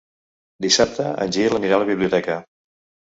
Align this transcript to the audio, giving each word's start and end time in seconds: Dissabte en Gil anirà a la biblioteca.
Dissabte 0.65 1.05
en 1.25 1.35
Gil 1.37 1.59
anirà 1.59 1.77
a 1.79 1.83
la 1.85 1.91
biblioteca. 1.91 2.39